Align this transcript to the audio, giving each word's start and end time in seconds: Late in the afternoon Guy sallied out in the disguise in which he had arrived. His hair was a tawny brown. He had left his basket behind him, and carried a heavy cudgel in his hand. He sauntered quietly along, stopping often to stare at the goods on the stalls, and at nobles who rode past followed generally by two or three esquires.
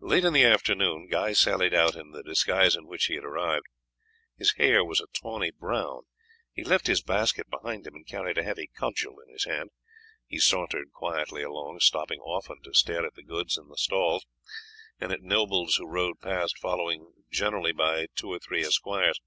Late 0.00 0.26
in 0.26 0.34
the 0.34 0.44
afternoon 0.44 1.08
Guy 1.10 1.32
sallied 1.32 1.72
out 1.72 1.96
in 1.96 2.10
the 2.10 2.22
disguise 2.22 2.76
in 2.76 2.86
which 2.86 3.06
he 3.06 3.14
had 3.14 3.24
arrived. 3.24 3.64
His 4.36 4.52
hair 4.56 4.84
was 4.84 5.00
a 5.00 5.06
tawny 5.18 5.50
brown. 5.50 6.02
He 6.52 6.60
had 6.60 6.68
left 6.68 6.88
his 6.88 7.02
basket 7.02 7.48
behind 7.48 7.86
him, 7.86 7.94
and 7.94 8.06
carried 8.06 8.36
a 8.36 8.42
heavy 8.42 8.66
cudgel 8.74 9.18
in 9.18 9.32
his 9.32 9.44
hand. 9.46 9.70
He 10.26 10.38
sauntered 10.40 10.92
quietly 10.92 11.42
along, 11.42 11.80
stopping 11.80 12.20
often 12.20 12.60
to 12.64 12.74
stare 12.74 13.06
at 13.06 13.14
the 13.14 13.22
goods 13.22 13.56
on 13.56 13.70
the 13.70 13.78
stalls, 13.78 14.26
and 15.00 15.10
at 15.10 15.22
nobles 15.22 15.76
who 15.76 15.88
rode 15.88 16.20
past 16.20 16.58
followed 16.58 17.14
generally 17.30 17.72
by 17.72 18.08
two 18.14 18.28
or 18.30 18.38
three 18.38 18.60
esquires. 18.62 19.22